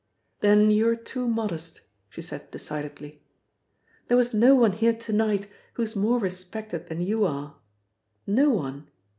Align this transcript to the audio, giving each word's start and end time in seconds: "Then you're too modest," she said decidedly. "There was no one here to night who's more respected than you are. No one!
"Then 0.39 0.71
you're 0.71 0.95
too 0.95 1.27
modest," 1.27 1.81
she 2.09 2.23
said 2.23 2.49
decidedly. 2.49 3.21
"There 4.07 4.17
was 4.17 4.33
no 4.33 4.55
one 4.55 4.71
here 4.71 4.93
to 4.95 5.13
night 5.13 5.47
who's 5.73 5.95
more 5.95 6.17
respected 6.17 6.87
than 6.87 7.01
you 7.01 7.23
are. 7.23 7.57
No 8.25 8.49
one! 8.49 8.87